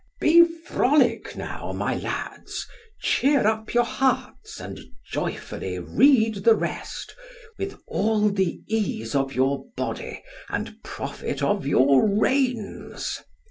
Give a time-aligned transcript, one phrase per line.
[0.19, 2.65] Be frolic now, my lads,
[3.03, 4.79] cheer up your hearts, and
[5.11, 7.15] joyfully read the rest,
[7.59, 13.21] with all the ease of your body and profit of your reins.